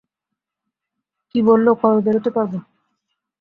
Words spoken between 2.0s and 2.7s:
বেরোতে পারবো?